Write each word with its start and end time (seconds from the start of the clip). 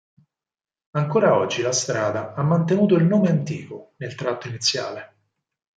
Ancora 0.93 1.35
oggi 1.37 1.61
la 1.61 1.71
strada 1.71 2.33
ha 2.33 2.41
mantenuto 2.41 2.95
il 2.95 3.03
nome 3.05 3.29
antico, 3.29 3.91
nel 3.97 4.15
tratto 4.15 4.47
iniziale. 4.47 5.13